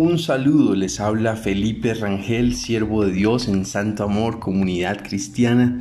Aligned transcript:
Un 0.00 0.18
saludo, 0.18 0.74
les 0.74 0.98
habla 0.98 1.36
Felipe 1.36 1.92
Rangel, 1.92 2.54
siervo 2.54 3.04
de 3.04 3.12
Dios 3.12 3.48
en 3.48 3.66
Santo 3.66 4.04
Amor, 4.04 4.38
comunidad 4.38 5.02
cristiana. 5.02 5.78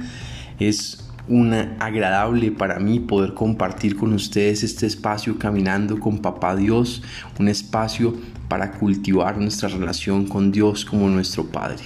Es 0.60 1.10
una 1.30 1.78
agradable 1.80 2.52
para 2.52 2.80
mí 2.80 3.00
poder 3.00 3.34
compartir 3.34 3.96
con 3.96 4.12
ustedes 4.12 4.62
este 4.62 4.88
espacio 4.88 5.40
caminando 5.40 6.02
con 6.02 6.18
Papá 6.18 6.58
Dios, 6.58 7.02
un 7.40 7.48
espacio 7.48 8.14
para 8.50 8.74
cultivar 8.74 9.38
nuestra 9.38 9.70
relación 9.70 10.26
con 10.26 10.52
Dios 10.52 10.84
como 10.84 11.08
nuestro 11.08 11.46
Padre. 11.46 11.84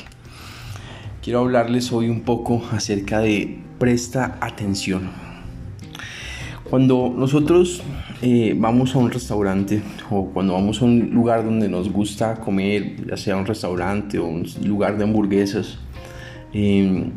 Quiero 1.21 1.41
hablarles 1.41 1.91
hoy 1.91 2.09
un 2.09 2.21
poco 2.21 2.63
acerca 2.71 3.19
de 3.19 3.59
presta 3.77 4.39
atención. 4.41 5.32
Cuando 6.73 7.13
nosotros 7.15 7.83
eh, 8.23 8.55
vamos 8.57 8.95
a 8.95 8.97
un 8.97 9.11
restaurante 9.11 9.83
o 10.09 10.31
cuando 10.33 10.53
vamos 10.53 10.81
a 10.81 10.85
un 10.85 11.11
lugar 11.11 11.45
donde 11.45 11.69
nos 11.69 11.87
gusta 11.87 12.33
comer, 12.37 12.95
ya 13.05 13.15
sea 13.15 13.37
un 13.37 13.45
restaurante 13.45 14.17
o 14.17 14.25
un 14.25 14.43
lugar 14.65 14.97
de 14.97 15.03
hamburguesas, 15.03 15.77
em, 16.51 17.11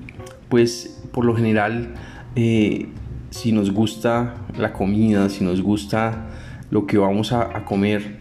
pues 0.50 1.02
por 1.10 1.24
lo 1.24 1.34
general 1.34 1.94
eh, 2.34 2.88
si 3.30 3.50
nos 3.50 3.70
gusta 3.70 4.34
la 4.58 4.74
comida, 4.74 5.30
si 5.30 5.42
nos 5.42 5.62
gusta 5.62 6.26
lo 6.70 6.86
que 6.86 6.98
vamos 6.98 7.32
a, 7.32 7.64
comer, 7.64 8.18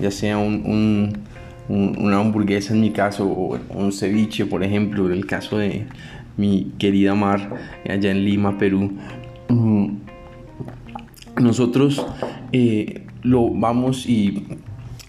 ya 0.00 0.10
sea 0.10 0.38
una 0.38 1.10
hamburguesa 2.18 2.72
en 2.72 2.80
mi 2.80 2.90
caso 2.90 3.26
o 3.28 3.58
un 3.74 3.92
ceviche, 3.92 4.46
por 4.46 4.64
ejemplo, 4.64 5.04
en 5.04 5.12
el 5.12 5.26
caso 5.26 5.58
de 5.58 5.84
mi 6.38 6.72
querida 6.78 7.14
Mar 7.14 7.54
allá 7.86 8.10
en 8.10 8.24
Lima, 8.24 8.56
Perú. 8.56 8.92
Nosotros 11.40 12.04
eh, 12.52 13.06
lo 13.22 13.50
vamos 13.50 14.06
y 14.06 14.46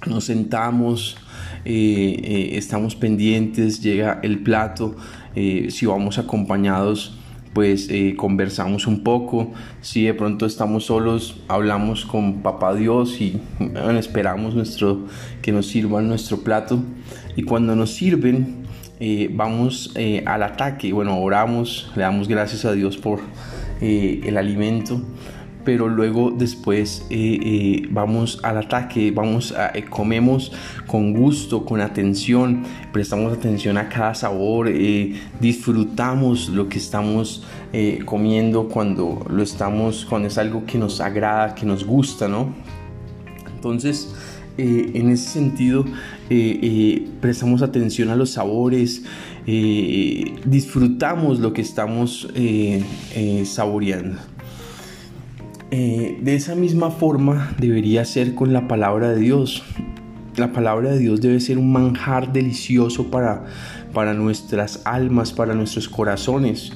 nos 0.08 0.26
sentamos, 0.26 1.18
eh, 1.66 2.22
eh, 2.24 2.50
estamos 2.54 2.96
pendientes, 2.96 3.82
llega 3.82 4.20
el 4.24 4.40
plato, 4.40 4.96
si 5.36 5.86
vamos 5.86 6.18
acompañados 6.18 7.18
pues 7.54 7.90
conversamos 8.16 8.88
un 8.88 9.04
poco, 9.04 9.52
si 9.82 10.06
de 10.06 10.14
pronto 10.14 10.46
estamos 10.46 10.86
solos, 10.86 11.42
hablamos 11.50 12.06
con 12.06 12.42
papá 12.42 12.74
Dios 12.76 13.20
y 13.20 13.42
esperamos 13.98 14.56
nuestro, 14.56 15.06
que 15.42 15.52
nos 15.52 15.68
sirvan 15.68 16.08
nuestro 16.08 16.44
plato. 16.44 16.82
Y 17.36 17.44
cuando 17.44 17.76
nos 17.76 17.92
sirven 17.92 18.64
vamos 19.32 19.94
al 20.26 20.44
ataque, 20.44 20.94
bueno, 20.94 21.20
oramos, 21.20 21.92
le 21.98 22.04
damos 22.04 22.30
gracias 22.30 22.64
a 22.64 22.72
Dios 22.72 22.96
por 22.96 23.20
el 23.82 24.38
alimento 24.38 25.02
pero 25.64 25.88
luego 25.88 26.32
después 26.32 27.06
eh, 27.10 27.40
eh, 27.42 27.88
vamos 27.92 28.40
al 28.44 28.58
ataque, 28.58 29.12
vamos 29.12 29.54
eh, 29.74 29.86
comemos 29.90 30.52
con 30.88 31.14
gusto, 31.14 31.66
con 31.66 31.82
atención, 31.82 32.64
prestamos 32.92 33.34
atención 33.34 33.78
a 33.78 33.90
cada 33.90 34.16
sabor, 34.16 34.72
disfrutamos 35.40 36.50
lo 36.50 36.70
que 36.70 36.78
estamos 36.78 37.44
comiendo 38.06 38.68
cuando 38.68 39.26
lo 39.30 39.44
estamos, 39.44 40.06
cuando 40.06 40.28
es 40.28 40.38
algo 40.38 40.66
que 40.66 40.78
nos 40.78 41.00
agrada, 41.00 41.56
que 41.56 41.66
nos 41.66 41.86
gusta, 41.86 42.28
¿no? 42.28 42.54
Entonces, 43.56 44.14
en 44.58 45.10
ese 45.10 45.30
sentido, 45.30 45.86
prestamos 47.22 47.62
atención 47.62 48.10
a 48.10 48.16
los 48.16 48.32
sabores, 48.32 49.04
disfrutamos 49.46 51.40
lo 51.40 51.54
que 51.54 51.62
estamos 51.62 52.28
saboreando. 53.46 54.18
Eh, 55.74 56.20
de 56.22 56.36
esa 56.36 56.54
misma 56.54 56.92
forma 56.92 57.56
debería 57.58 58.04
ser 58.04 58.36
con 58.36 58.52
la 58.52 58.68
palabra 58.68 59.12
de 59.12 59.22
Dios. 59.22 59.64
La 60.36 60.52
palabra 60.52 60.92
de 60.92 61.00
Dios 61.00 61.22
debe 61.22 61.40
ser 61.40 61.58
un 61.58 61.72
manjar 61.72 62.34
delicioso 62.34 63.10
para, 63.10 63.46
para 63.94 64.14
nuestras 64.14 64.82
almas, 64.84 65.32
para 65.32 65.54
nuestros 65.54 65.88
corazones. 65.88 66.74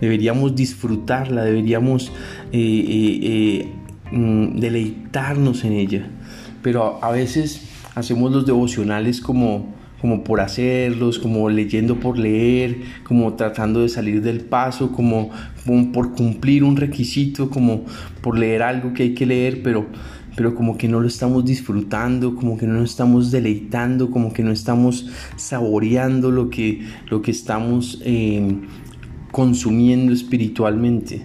Deberíamos 0.00 0.56
disfrutarla, 0.56 1.44
deberíamos 1.44 2.10
eh, 2.52 3.68
eh, 3.72 3.72
mm, 4.12 4.58
deleitarnos 4.58 5.64
en 5.64 5.72
ella. 5.74 6.06
Pero 6.62 7.04
a 7.04 7.10
veces 7.10 7.68
hacemos 7.94 8.32
los 8.32 8.46
devocionales 8.46 9.20
como 9.20 9.77
como 10.00 10.22
por 10.22 10.40
hacerlos, 10.40 11.18
como 11.18 11.50
leyendo 11.50 11.98
por 11.98 12.18
leer, 12.18 12.78
como 13.04 13.34
tratando 13.34 13.82
de 13.82 13.88
salir 13.88 14.22
del 14.22 14.40
paso, 14.40 14.92
como, 14.92 15.30
por 15.92 16.14
cumplir 16.14 16.64
un 16.64 16.76
requisito, 16.76 17.50
como 17.50 17.84
por 18.22 18.38
leer 18.38 18.62
algo 18.62 18.94
que 18.94 19.04
hay 19.04 19.14
que 19.14 19.26
leer, 19.26 19.62
pero, 19.62 19.86
pero 20.36 20.54
como 20.54 20.78
que 20.78 20.88
no 20.88 21.00
lo 21.00 21.08
estamos 21.08 21.44
disfrutando, 21.44 22.36
como 22.36 22.56
que 22.56 22.66
no 22.66 22.74
nos 22.74 22.90
estamos 22.90 23.30
deleitando, 23.32 24.10
como 24.10 24.32
que 24.32 24.42
no 24.42 24.52
estamos 24.52 25.08
saboreando 25.36 26.30
lo 26.30 26.48
que, 26.48 26.86
lo 27.10 27.20
que 27.20 27.32
estamos 27.32 28.00
eh, 28.04 28.56
consumiendo 29.32 30.12
espiritualmente. 30.12 31.24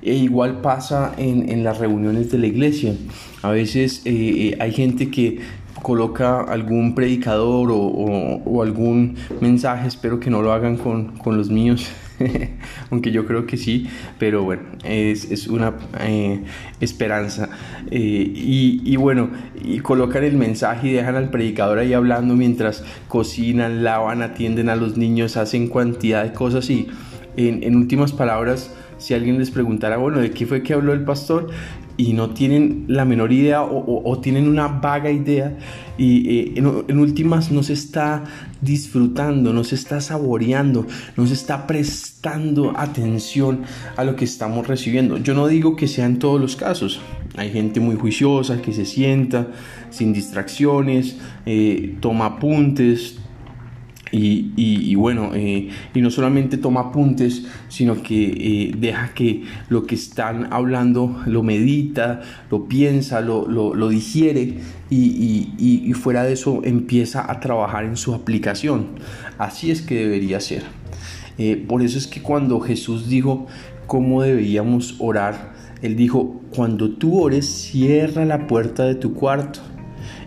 E 0.00 0.14
igual 0.14 0.62
pasa 0.62 1.14
en, 1.16 1.48
en, 1.48 1.62
las 1.62 1.78
reuniones 1.78 2.30
de 2.32 2.38
la 2.38 2.48
iglesia. 2.48 2.94
A 3.40 3.50
veces 3.50 4.02
eh, 4.04 4.10
eh, 4.12 4.56
hay 4.58 4.72
gente 4.72 5.10
que 5.10 5.38
coloca 5.80 6.40
algún 6.40 6.94
predicador 6.94 7.70
o, 7.72 8.62
algún 8.62 9.16
mensaje, 9.40 9.88
espero 9.88 10.20
que 10.20 10.30
no 10.30 10.42
lo 10.42 10.52
hagan 10.52 10.76
con, 10.76 11.12
los 11.24 11.50
míos, 11.50 11.90
aunque 12.90 13.10
yo 13.10 13.26
creo 13.26 13.46
que 13.46 13.56
sí, 13.56 13.88
pero 14.18 14.42
bueno, 14.44 14.62
es, 14.84 15.46
una 15.48 15.74
eh, 16.00 16.42
esperanza. 16.80 17.48
Eh, 17.90 18.32
y, 18.34 18.96
bueno, 18.96 19.30
y 19.62 19.80
colocan 19.80 20.24
el 20.24 20.36
mensaje 20.36 20.88
y 20.88 20.92
dejan 20.92 21.16
al 21.16 21.30
predicador 21.30 21.78
ahí 21.78 21.92
hablando 21.92 22.34
mientras 22.34 22.84
cocinan, 23.08 23.82
lavan, 23.82 24.22
atienden 24.22 24.68
a 24.68 24.76
los 24.76 24.96
niños, 24.96 25.36
hacen 25.36 25.68
cantidad 25.68 26.24
de 26.24 26.32
cosas 26.32 26.68
y 26.70 26.88
en, 27.36 27.62
en 27.62 27.76
últimas 27.76 28.12
palabras, 28.12 28.70
si 29.02 29.14
alguien 29.14 29.38
les 29.38 29.50
preguntara, 29.50 29.96
bueno, 29.96 30.20
¿de 30.20 30.30
qué 30.30 30.46
fue 30.46 30.62
que 30.62 30.72
habló 30.72 30.92
el 30.92 31.04
pastor? 31.04 31.50
y 31.96 32.14
no 32.14 32.30
tienen 32.30 32.84
la 32.88 33.04
menor 33.04 33.32
idea 33.32 33.62
o, 33.62 34.18
tienen 34.20 34.48
una 34.48 34.66
vaga 34.68 35.10
idea 35.10 35.56
y 35.98 36.38
eh, 36.38 36.52
en, 36.56 36.98
últimas 36.98 37.50
no 37.50 37.62
se 37.62 37.74
está 37.74 38.24
disfrutando, 38.60 39.52
no 39.52 39.62
se 39.62 39.74
está 39.74 40.00
saboreando, 40.00 40.86
no 41.16 41.26
se 41.26 41.34
está 41.34 41.66
prestando 41.66 42.72
atención 42.76 43.62
a 43.96 44.04
lo 44.04 44.16
que 44.16 44.24
estamos 44.24 44.66
recibiendo. 44.66 45.18
Yo 45.18 45.34
no 45.34 45.46
digo 45.46 45.76
que 45.76 45.86
sea 45.86 46.06
en 46.06 46.18
todos 46.18 46.40
los 46.40 46.56
casos, 46.56 47.00
hay 47.36 47.50
gente 47.50 47.80
muy 47.80 47.96
juiciosa 47.96 48.62
que 48.62 48.72
se 48.72 48.84
sienta 48.86 49.48
sin 49.90 50.12
distracciones, 50.12 51.18
eh, 51.44 51.96
toma 52.00 52.26
apuntes, 52.26 53.18
y, 54.14 54.94
bueno, 54.94 55.30
eh, 55.34 55.70
y 55.94 56.00
no 56.02 56.10
solamente 56.10 56.58
toma 56.58 56.80
apuntes, 56.80 57.46
sino 57.68 58.02
que 58.02 58.24
eh, 58.24 58.74
deja 58.76 59.14
que 59.14 59.44
lo 59.70 59.86
que 59.86 59.94
están 59.94 60.52
hablando 60.52 61.22
lo 61.24 61.42
medita, 61.42 62.20
lo 62.50 62.68
piensa, 62.68 63.22
lo, 63.22 63.48
lo, 63.48 63.88
digiere 63.88 64.58
y, 64.90 65.92
fuera 65.94 66.24
de 66.24 66.32
eso 66.32 66.60
empieza 66.64 67.30
a 67.30 67.40
trabajar 67.40 67.84
en 67.84 67.96
su 67.96 68.14
aplicación. 68.14 68.88
Así 69.38 69.70
es 69.70 69.80
que 69.80 69.94
debería 69.94 70.40
ser. 70.40 70.64
Eh, 71.38 71.64
por 71.66 71.82
eso 71.82 71.96
es 71.96 72.06
que 72.06 72.20
cuando 72.20 72.60
Jesús 72.60 73.08
dijo 73.08 73.46
cómo 73.86 74.22
deberíamos 74.22 74.96
orar, 74.98 75.54
Él 75.80 75.96
dijo, 75.96 76.40
cuando 76.54 76.90
tú 76.90 77.18
ores, 77.18 77.46
cierra 77.46 78.26
la 78.26 78.46
puerta 78.46 78.84
de 78.84 78.94
tu 78.94 79.14
cuarto 79.14 79.60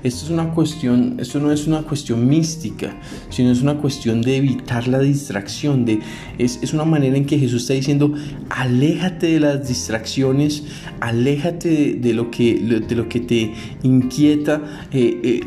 esto 0.05 0.25
es 0.25 0.29
una 0.29 0.53
cuestión, 0.53 1.17
esto 1.19 1.39
no 1.39 1.51
es 1.51 1.66
una 1.66 1.81
cuestión 1.81 2.27
mística, 2.27 2.95
sino 3.29 3.51
es 3.51 3.61
una 3.61 3.77
cuestión 3.77 4.21
de 4.21 4.38
evitar 4.38 4.88
la 4.88 4.99
distracción, 4.99 5.83
de, 5.83 5.99
es, 6.38 6.73
una 6.73 6.85
manera 6.85 7.17
en 7.17 7.25
que 7.25 7.39
Jesús 7.39 7.63
está 7.63 7.73
diciendo, 7.73 8.13
aléjate 8.51 9.27
de 9.27 9.39
las 9.39 9.67
distracciones, 9.67 10.63
aléjate 10.99 11.96
de, 11.96 12.13
lo, 12.13 12.29
que, 12.29 12.84
de 12.87 12.96
lo 12.96 13.09
que 13.09 13.19
te 13.19 13.53
inquieta, 13.81 14.61
eh, 14.91 15.19
eh, 15.23 15.41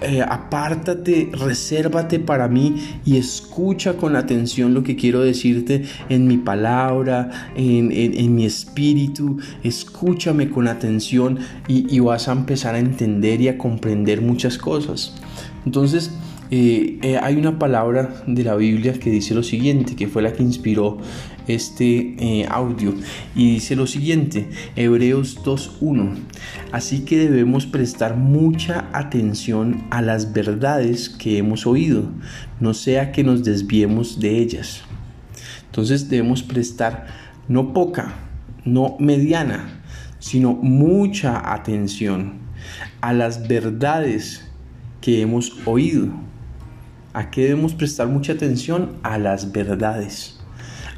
eh, 0.00 0.22
apártate, 0.22 1.30
resérvate 1.32 2.20
para 2.20 2.46
mí 2.46 3.00
y 3.04 3.16
escucha 3.16 3.96
con 3.96 4.14
atención 4.14 4.72
lo 4.72 4.84
que 4.84 4.94
quiero 4.94 5.20
decirte 5.20 5.84
en 6.08 6.26
mi 6.28 6.36
palabra, 6.36 7.50
en, 7.56 8.34
mi 8.34 8.44
espíritu, 8.44 9.38
escúchame 9.64 10.50
con 10.50 10.68
atención 10.68 11.38
y, 11.66 11.92
y 11.94 11.98
vas 12.00 12.28
a 12.28 12.32
empezar 12.32 12.76
a 12.76 12.78
entender 12.78 13.40
y 13.40 13.48
a 13.48 13.58
comprender 13.58 14.22
muchas 14.22 14.56
cosas. 14.56 15.14
Entonces, 15.66 16.12
eh, 16.50 17.18
hay 17.22 17.36
una 17.36 17.58
palabra 17.58 18.22
de 18.26 18.44
la 18.44 18.54
Biblia 18.56 18.94
que 18.94 19.10
dice 19.10 19.34
lo 19.34 19.42
siguiente, 19.42 19.96
que 19.96 20.08
fue 20.08 20.22
la 20.22 20.32
que 20.32 20.42
inspiró 20.42 20.98
este 21.46 22.14
eh, 22.18 22.46
audio, 22.50 22.94
y 23.34 23.54
dice 23.54 23.76
lo 23.76 23.86
siguiente, 23.86 24.48
Hebreos 24.76 25.38
2.1, 25.44 26.14
así 26.72 27.00
que 27.00 27.18
debemos 27.18 27.66
prestar 27.66 28.16
mucha 28.16 28.88
atención 28.92 29.84
a 29.90 30.02
las 30.02 30.32
verdades 30.32 31.08
que 31.08 31.38
hemos 31.38 31.66
oído, 31.66 32.10
no 32.60 32.74
sea 32.74 33.12
que 33.12 33.24
nos 33.24 33.44
desviemos 33.44 34.20
de 34.20 34.38
ellas. 34.38 34.82
Entonces 35.66 36.08
debemos 36.08 36.42
prestar 36.42 37.06
no 37.48 37.72
poca, 37.72 38.14
no 38.64 38.96
mediana, 38.98 39.80
sino 40.18 40.54
mucha 40.54 41.52
atención 41.52 42.34
a 43.00 43.12
las 43.12 43.48
verdades 43.48 44.48
que 45.00 45.22
hemos 45.22 45.56
oído. 45.66 46.27
¿A 47.14 47.30
qué 47.30 47.42
debemos 47.42 47.72
prestar 47.72 48.06
mucha 48.06 48.34
atención? 48.34 48.96
A 49.02 49.16
las 49.16 49.50
verdades, 49.50 50.38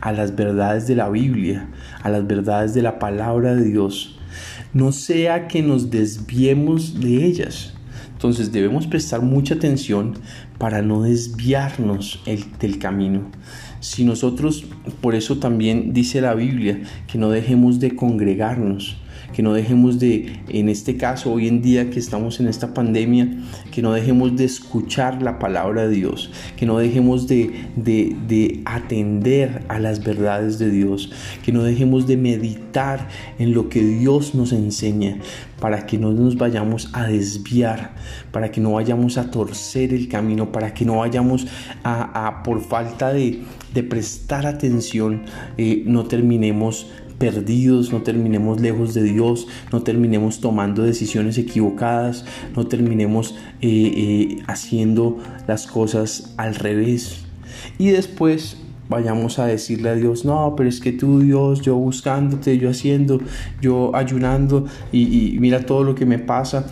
a 0.00 0.10
las 0.10 0.34
verdades 0.34 0.88
de 0.88 0.96
la 0.96 1.08
Biblia, 1.08 1.68
a 2.02 2.08
las 2.08 2.26
verdades 2.26 2.74
de 2.74 2.82
la 2.82 2.98
palabra 2.98 3.54
de 3.54 3.64
Dios. 3.64 4.18
No 4.74 4.90
sea 4.90 5.46
que 5.46 5.62
nos 5.62 5.90
desviemos 5.90 6.98
de 7.00 7.24
ellas. 7.24 7.74
Entonces 8.12 8.50
debemos 8.50 8.88
prestar 8.88 9.22
mucha 9.22 9.54
atención 9.54 10.14
para 10.58 10.82
no 10.82 11.02
desviarnos 11.02 12.20
del 12.58 12.78
camino. 12.80 13.30
Si 13.80 14.04
nosotros, 14.04 14.64
por 15.00 15.14
eso 15.14 15.38
también 15.38 15.92
dice 15.92 16.20
la 16.20 16.34
Biblia, 16.34 16.80
que 17.06 17.18
no 17.18 17.30
dejemos 17.30 17.80
de 17.80 17.96
congregarnos, 17.96 18.96
que 19.32 19.42
no 19.42 19.54
dejemos 19.54 19.98
de, 19.98 20.40
en 20.48 20.68
este 20.68 20.96
caso, 20.96 21.32
hoy 21.32 21.48
en 21.48 21.62
día 21.62 21.90
que 21.90 21.98
estamos 21.98 22.40
en 22.40 22.48
esta 22.48 22.74
pandemia, 22.74 23.28
que 23.70 23.82
no 23.82 23.92
dejemos 23.92 24.36
de 24.36 24.44
escuchar 24.44 25.22
la 25.22 25.38
palabra 25.38 25.88
de 25.88 25.94
Dios, 25.94 26.30
que 26.56 26.66
no 26.66 26.78
dejemos 26.78 27.26
de, 27.26 27.50
de, 27.76 28.60
atender 28.64 29.62
a 29.68 29.78
las 29.78 30.04
verdades 30.04 30.58
de 30.58 30.70
Dios, 30.70 31.10
que 31.44 31.52
no 31.52 31.62
dejemos 31.62 32.06
de 32.06 32.16
meditar 32.16 33.08
en 33.38 33.54
lo 33.54 33.68
que 33.68 33.82
Dios 33.82 34.34
nos 34.34 34.52
enseña, 34.52 35.18
para 35.60 35.86
que 35.86 35.98
no 35.98 36.12
nos 36.12 36.36
vayamos 36.36 36.90
a 36.92 37.06
desviar, 37.06 37.94
para 38.32 38.50
que 38.50 38.60
no 38.60 38.72
vayamos 38.72 39.18
a 39.18 39.30
torcer 39.30 39.92
el 39.92 40.08
camino, 40.08 40.50
para 40.52 40.74
que 40.74 40.84
no 40.84 40.96
vayamos 40.96 41.46
a, 41.84 42.42
por 42.42 42.62
falta 42.62 43.12
de, 43.12 43.42
prestar 43.88 44.46
atención, 44.46 45.22
eh, 45.56 45.84
no 45.86 46.04
terminemos 46.04 46.86
perdidos, 47.18 47.92
no 47.92 48.02
terminemos 48.02 48.60
lejos 48.60 48.94
de 48.94 49.02
Dios, 49.02 49.46
no 49.72 49.82
terminemos 49.82 50.40
tomando 50.40 50.82
decisiones 50.82 51.36
equivocadas, 51.36 52.24
no 52.56 52.66
terminemos 52.66 53.36
eh, 53.60 53.68
eh, 53.68 54.42
haciendo 54.46 55.18
las 55.46 55.66
cosas 55.66 56.34
al 56.38 56.54
revés. 56.54 57.26
Y 57.78 57.90
después 57.90 58.56
vayamos 58.90 59.38
a 59.38 59.46
decirle 59.46 59.88
a 59.88 59.94
Dios, 59.94 60.24
no, 60.24 60.54
pero 60.56 60.68
es 60.68 60.80
que 60.80 60.92
tú 60.92 61.20
Dios, 61.20 61.62
yo 61.62 61.76
buscándote, 61.76 62.58
yo 62.58 62.68
haciendo, 62.68 63.20
yo 63.62 63.94
ayunando 63.94 64.66
y, 64.92 65.36
mira 65.38 65.64
todo 65.64 65.84
lo 65.84 65.94
que 65.94 66.04
me 66.04 66.18
pasa. 66.18 66.66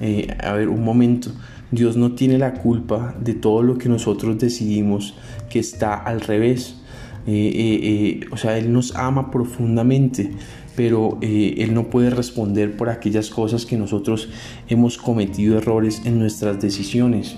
Eh, 0.00 0.36
a 0.42 0.52
ver, 0.52 0.68
un 0.68 0.82
momento, 0.82 1.30
Dios 1.70 1.96
no 1.96 2.12
tiene 2.12 2.38
la 2.38 2.54
culpa 2.54 3.14
de 3.20 3.34
todo 3.34 3.62
lo 3.62 3.78
que 3.78 3.88
nosotros 3.88 4.36
decidimos 4.38 5.14
que 5.48 5.60
está 5.60 5.94
al 5.94 6.20
revés. 6.20 6.76
Eh, 7.26 7.52
eh, 7.54 8.26
o 8.32 8.36
sea, 8.36 8.58
Él 8.58 8.72
nos 8.72 8.96
ama 8.96 9.30
profundamente, 9.30 10.32
pero 10.74 11.18
Él 11.20 11.72
no 11.72 11.88
puede 11.88 12.10
responder 12.10 12.76
por 12.76 12.88
aquellas 12.88 13.30
cosas 13.30 13.64
que 13.64 13.76
nosotros 13.76 14.28
hemos 14.68 14.98
cometido 14.98 15.56
errores 15.56 16.02
en 16.04 16.18
nuestras 16.18 16.60
decisiones. 16.60 17.36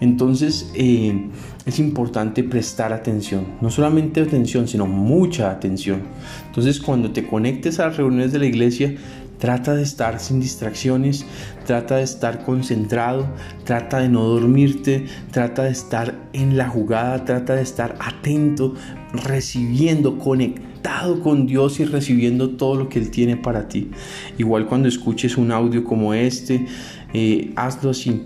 Entonces 0.00 0.70
es 0.74 1.78
importante 1.78 2.42
prestar 2.44 2.92
atención, 2.92 3.46
no 3.60 3.70
solamente 3.70 4.20
atención, 4.20 4.68
sino 4.68 4.86
mucha 4.86 5.50
atención. 5.50 6.02
Entonces 6.46 6.80
cuando 6.80 7.12
te 7.12 7.26
conectes 7.26 7.80
a 7.80 7.86
las 7.88 7.96
reuniones 7.96 8.32
de 8.32 8.38
la 8.38 8.46
iglesia, 8.46 8.94
Trata 9.38 9.74
de 9.74 9.82
estar 9.82 10.20
sin 10.20 10.40
distracciones, 10.40 11.26
trata 11.66 11.96
de 11.96 12.02
estar 12.02 12.44
concentrado, 12.44 13.26
trata 13.64 13.98
de 13.98 14.08
no 14.08 14.22
dormirte, 14.24 15.06
trata 15.32 15.64
de 15.64 15.70
estar 15.70 16.14
en 16.32 16.56
la 16.56 16.68
jugada, 16.68 17.24
trata 17.24 17.56
de 17.56 17.62
estar 17.62 17.96
atento, 18.00 18.74
recibiendo, 19.12 20.18
conectado 20.18 21.20
con 21.20 21.46
Dios 21.46 21.80
y 21.80 21.84
recibiendo 21.84 22.50
todo 22.50 22.76
lo 22.76 22.88
que 22.88 23.00
Él 23.00 23.10
tiene 23.10 23.36
para 23.36 23.68
ti. 23.68 23.90
Igual 24.38 24.66
cuando 24.66 24.88
escuches 24.88 25.36
un 25.36 25.50
audio 25.50 25.84
como 25.84 26.14
este, 26.14 26.66
eh, 27.12 27.52
hazlo 27.56 27.90
así. 27.90 28.22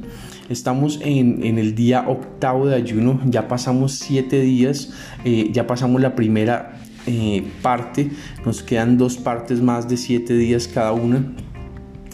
Estamos 0.49 0.99
en, 1.03 1.59
el 1.59 1.75
día 1.75 2.09
octavo 2.09 2.67
de 2.67 2.75
ayuno, 2.75 3.21
ya 3.27 3.49
pasamos 3.49 3.93
siete 3.93 4.41
días, 4.41 4.93
eh, 5.25 5.50
ya 5.53 5.67
pasamos 5.67 6.00
la 6.00 6.15
primera 6.15 6.79
eh, 7.06 7.45
parte. 7.61 8.11
Nos 8.47 8.62
quedan 8.62 8.97
dos 8.97 9.17
partes 9.19 9.61
más 9.61 9.89
de 9.89 9.97
siete 9.97 10.35
días 10.35 10.67
cada 10.67 10.93
una. 10.93 11.35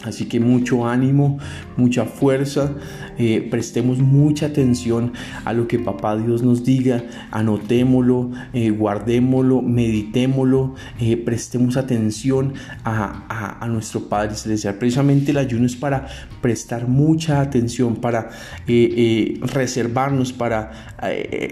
Así 0.05 0.25
que 0.25 0.39
mucho 0.39 0.87
ánimo, 0.87 1.39
mucha 1.77 2.05
fuerza, 2.05 2.75
eh, 3.17 3.47
prestemos 3.49 3.97
mucha 3.97 4.45
atención 4.45 5.13
a 5.45 5.51
lo 5.51 5.67
que 5.67 5.79
Papá 5.79 6.15
Dios 6.15 6.43
nos 6.43 6.63
diga, 6.63 7.03
anotémoslo, 7.31 8.29
eh, 8.53 8.69
guardémoslo, 8.69 9.63
meditémoslo, 9.63 10.75
eh, 10.99 11.17
prestemos 11.17 11.75
atención 11.75 12.53
a, 12.83 13.57
a, 13.59 13.67
nuestro 13.67 14.01
Padre 14.01 14.35
Celestial. 14.35 14.75
Precisamente 14.75 15.31
el 15.31 15.37
ayuno 15.37 15.65
es 15.65 15.75
para 15.75 16.07
prestar 16.39 16.87
mucha 16.87 17.41
atención, 17.41 17.95
para 17.95 18.29
reservarnos, 18.67 20.33
para 20.33 20.71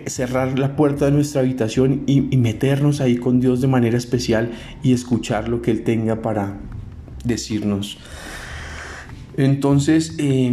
cerrar 0.06 0.60
la 0.60 0.76
puerta 0.76 1.06
de 1.06 1.12
nuestra 1.12 1.42
habitación 1.42 2.04
y, 2.06 2.34
y 2.34 2.38
meternos 2.38 3.02
ahí 3.02 3.18
con 3.18 3.40
Dios 3.40 3.62
de 3.62 3.68
manera 3.68 3.98
especial 3.98 4.52
y 4.84 4.94
escuchar 4.94 5.50
lo 5.50 5.64
que 5.64 5.72
Él 5.72 5.84
tenga 5.84 6.22
para 6.22 6.60
decirnos. 7.24 7.98
Entonces, 9.36 10.16
eh, 10.20 10.52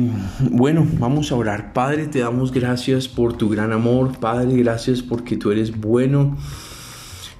bueno, 0.50 0.87
vamos 0.99 1.32
a 1.32 1.37
orar. 1.37 1.73
Padre, 1.73 2.06
te 2.06 2.21
damos 2.21 2.53
gracias 2.53 3.09
por 3.09 3.37
tu 3.37 3.49
gran 3.49 3.73
amor. 3.73 4.19
Padre, 4.19 4.56
gracias 4.56 5.03
porque 5.03 5.37
tú 5.37 5.50
eres 5.50 5.79
bueno. 5.79 6.37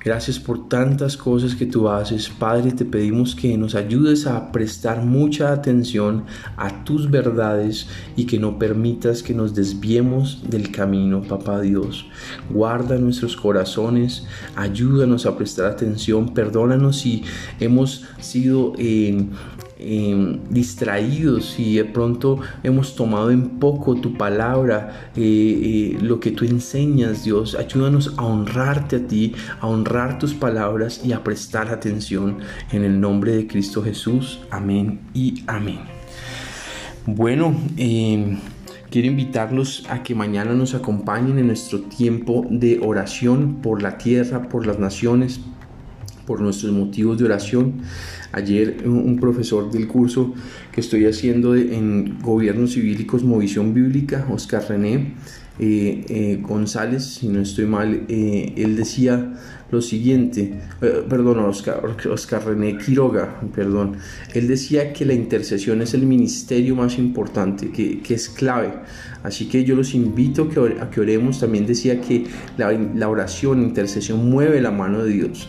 Gracias 0.03 0.39
por 0.39 0.67
tantas 0.67 1.19
cosas 1.19 1.55
que 1.55 1.67
tú 1.67 1.87
haces. 1.87 2.31
Padre, 2.31 2.73
te 2.73 2.87
pedimos 2.87 3.35
que 3.35 3.59
nos 3.59 3.75
ayudes 3.75 4.27
a 4.27 4.51
prestar 4.51 5.05
mucha 5.05 5.53
atención 5.53 6.25
a 6.57 6.85
tus 6.85 7.11
verdades 7.11 7.87
y 8.17 8.25
que 8.25 8.39
no 8.39 8.59
permitas 8.59 9.23
que 9.23 9.35
nos 9.35 9.55
desviemos 9.55 10.43
del 10.49 10.71
camino, 10.71 11.21
papá 11.21 11.61
Dios. 11.61 12.07
Guarda 12.49 12.97
nuestros 12.97 13.37
corazones, 13.37 14.27
ayúdanos 14.57 15.27
a 15.27 15.37
prestar 15.37 15.67
atención, 15.67 16.33
perdónanos 16.33 16.99
si 16.99 17.23
hemos 17.59 18.07
sido... 18.21 18.73
Eh, 18.79 19.27
Em, 19.83 20.41
distraídos 20.51 21.59
y 21.59 21.77
de 21.77 21.87
pronto 21.87 22.39
hemos 22.63 22.95
tomado 22.95 23.31
en 23.31 23.59
poco 23.59 23.95
tu 23.95 24.13
palabra, 24.13 25.11
eh, 25.17 25.23
eh, 25.23 25.99
lo 26.03 26.21
que 26.21 26.33
tú 26.33 26.45
enseñas, 26.45 27.25
Dios. 27.25 27.55
Ayúdanos 27.55 28.13
a 28.19 28.27
honrarte 28.27 28.97
a 28.97 29.07
ti, 29.07 29.33
a 29.59 29.67
honrar 29.67 30.19
tus 30.19 30.35
palabras 30.35 31.01
y 31.03 31.13
a 31.13 31.25
prestar 31.25 31.69
atención 31.69 32.41
en 32.73 32.85
el 32.85 33.01
nombre 33.01 33.35
de 33.35 33.47
Cristo 33.47 33.83
Jesús. 33.83 34.41
Amén 34.51 35.01
y 35.15 35.45
amén. 35.47 35.81
Bueno, 37.07 37.55
em, 37.79 38.39
Quiero 38.91 39.07
invitarlos 39.07 39.85
a 39.89 40.03
que 40.03 40.17
mañana 40.17 40.53
nos 40.53 40.75
acompañen 40.75 41.39
en 41.39 41.47
nuestro 41.47 41.81
tiempo 41.83 42.45
de 42.51 42.81
oración 42.83 43.59
por 43.63 43.83
la 43.83 43.99
tierra, 43.99 44.49
por 44.49 44.67
las 44.67 44.81
naciones, 44.81 45.41
por 46.27 46.41
nuestros 46.41 46.73
motivos 46.73 47.19
de 47.19 47.25
oración. 47.25 47.75
Ayer 48.33 48.85
un 48.87 49.19
profesor 49.19 49.71
del 49.71 49.89
curso 49.89 50.35
que 50.71 50.81
estoy 50.81 51.07
haciendo 51.07 51.57
en 51.57 52.21
Gobierno 52.21 52.67
Civil 52.67 53.01
y 53.01 53.05
Cosmovisión 53.05 53.75
Bíblica, 53.75 54.27
Oscar 54.31 54.65
René 54.69 55.15
eh, 55.63 56.07
eh, 56.09 56.39
González, 56.41 57.05
si 57.05 57.29
no 57.29 57.43
estoy 57.43 57.67
mal, 57.67 58.05
eh, 58.09 58.55
él 58.57 58.77
decía 58.77 59.35
lo 59.71 59.83
siguiente, 59.83 60.55
perdón, 60.81 61.39
Oscar, 61.41 61.83
Oscar, 62.11 62.45
René 62.45 62.79
Quiroga, 62.79 63.41
perdón, 63.55 63.99
él 64.35 64.49
decía 64.49 64.93
que 64.93 65.05
la 65.05 65.13
intercesión 65.13 65.83
es 65.83 65.95
el 65.95 66.07
ministerio 66.07 66.75
más 66.75 66.99
importante, 66.99 67.71
que, 67.71 68.01
que 68.01 68.15
es 68.15 68.29
clave. 68.31 68.73
Así 69.23 69.49
que 69.49 69.63
yo 69.63 69.77
los 69.77 69.95
invito 69.95 70.49
a 70.81 70.91
que, 70.91 71.01
oremos. 71.01 71.41
También 71.41 71.67
decía 71.67 72.01
que 72.01 72.25
la, 72.57 72.73
la 72.73 73.09
oración, 73.09 73.63
intercesión 73.63 74.29
mueve 74.29 74.61
la 74.61 74.71
mano 74.71 75.05
de 75.05 75.11
Dios. 75.13 75.49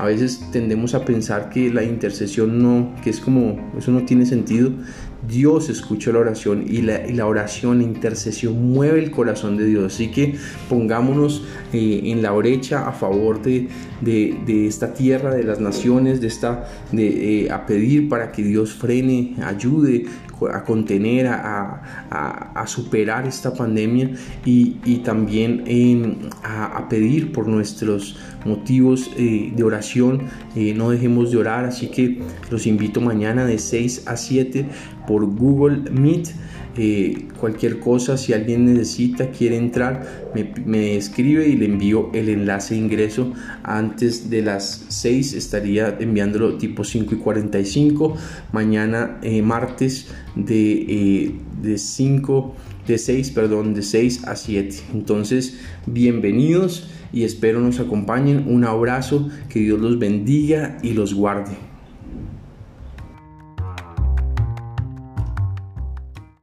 A 0.00 0.06
veces 0.06 0.40
tendemos 0.50 0.94
a 0.94 1.04
pensar 1.04 1.50
que 1.50 1.70
la 1.70 1.84
intercesión 1.84 2.62
no, 2.62 2.94
que 3.04 3.10
es 3.10 3.20
como, 3.20 3.70
eso 3.76 3.90
no 3.90 4.06
tiene 4.06 4.24
sentido. 4.24 4.72
Dios 5.28 5.68
escucha 5.68 6.10
la 6.10 6.20
oración 6.20 6.64
y 6.66 6.80
la, 6.80 7.26
oración, 7.26 7.78
la 7.78 7.84
intercesión 7.84 8.72
mueve 8.72 8.98
el 8.98 9.10
corazón 9.10 9.58
de 9.58 9.66
Dios. 9.66 9.92
Así 9.92 10.10
que 10.10 10.36
pongámonos 10.70 11.44
eh, 11.74 12.00
en 12.04 12.22
la 12.22 12.30
brecha 12.30 12.88
a 12.88 12.92
favor 12.92 13.42
de, 13.42 13.68
esta 14.66 14.94
tierra, 14.94 15.34
de 15.34 15.44
las 15.44 15.60
naciones, 15.60 16.22
de 16.22 16.28
esta, 16.28 16.66
eh, 16.94 17.48
a 17.50 17.66
pedir 17.66 18.08
para 18.08 18.32
que 18.32 18.42
Dios 18.42 18.72
frene, 18.72 19.36
ayude 19.44 20.06
a 20.48 20.64
contener, 20.64 21.26
a, 21.26 21.82
a, 22.54 22.66
superar 22.66 23.26
esta 23.26 23.52
pandemia 23.54 24.10
y, 24.44 24.76
y 24.84 24.98
también 24.98 26.30
a, 26.42 26.88
pedir 26.88 27.32
por 27.32 27.46
nuestros 27.46 28.16
motivos 28.44 29.10
eh, 29.16 29.52
de 29.54 29.62
oración. 29.62 30.22
no 30.76 30.90
dejemos 30.90 31.30
de 31.30 31.38
orar, 31.38 31.64
así 31.64 31.88
que 31.88 32.22
los 32.50 32.66
invito 32.66 33.00
mañana 33.00 33.44
de 33.44 33.58
6 33.58 34.04
a 34.06 34.16
7 34.16 34.66
por 35.06 35.26
Google 35.26 35.90
Meet. 35.90 36.28
Eh, 36.76 37.26
cualquier 37.38 37.80
cosa, 37.80 38.16
si 38.16 38.32
alguien 38.32 38.64
necesita, 38.64 39.30
quiere 39.30 39.56
entrar, 39.56 40.30
me, 40.64 40.96
escribe 40.96 41.48
y 41.48 41.56
le 41.56 41.66
envío 41.66 42.10
el 42.12 42.28
enlace 42.28 42.74
de 42.74 42.80
ingreso 42.80 43.32
antes 43.62 44.30
de 44.30 44.42
las 44.42 44.84
6. 44.88 45.34
Estaría 45.34 45.96
enviándolo 45.98 46.58
tipo 46.58 46.84
5 46.84 47.14
y 47.14 47.18
45. 47.18 48.16
Mañana, 48.52 49.18
eh, 49.22 49.42
martes, 49.42 50.08
de, 50.36 51.34
de 51.60 51.78
5 51.78 52.54
de 52.86 52.98
6, 52.98 53.30
perdón, 53.30 53.74
de 53.74 53.82
6 53.82 54.26
a 54.26 54.36
7. 54.36 54.76
Entonces, 54.94 55.58
bienvenidos 55.86 56.88
y 57.12 57.24
espero 57.24 57.60
nos 57.60 57.80
acompañen. 57.80 58.44
Un 58.46 58.64
abrazo, 58.64 59.28
que 59.48 59.60
Dios 59.60 59.80
los 59.80 59.98
bendiga 59.98 60.78
y 60.82 60.92
los 60.92 61.14
guarde. 61.14 61.69